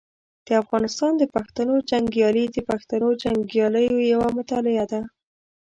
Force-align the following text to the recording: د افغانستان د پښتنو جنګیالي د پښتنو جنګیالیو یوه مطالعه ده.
د 0.45 0.47
افغانستان 0.63 1.11
د 1.17 1.23
پښتنو 1.35 1.75
جنګیالي 1.89 2.45
د 2.55 2.57
پښتنو 2.69 3.07
جنګیالیو 3.23 3.97
یوه 4.13 4.27
مطالعه 4.37 4.85
ده. 4.91 5.01